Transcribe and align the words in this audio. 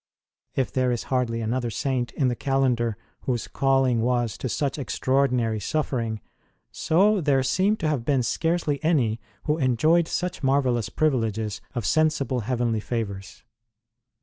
If 0.55 0.71
there 0.71 0.91
is 0.91 1.03
hardly 1.13 1.41
another 1.41 1.69
Saint 1.69 2.11
in 2.13 2.27
the 2.27 2.35
calendar 2.35 2.97
whose 3.27 3.47
calling 3.47 4.01
was 4.01 4.35
to 4.39 4.49
such 4.49 4.79
extraordinary 4.79 5.59
suffering, 5.59 6.21
so 6.71 7.21
their 7.21 7.43
seem 7.43 7.75
to 7.77 7.87
have 7.87 8.03
been 8.03 8.23
scarcely 8.23 8.83
any 8.83 9.19
who 9.43 9.59
enjoyed 9.59 10.07
such 10.07 10.41
marvellous 10.41 10.89
privileges 10.89 11.61
of 11.75 11.85
sensible 11.85 12.39
heavenly 12.39 12.79
favours. 12.79 13.43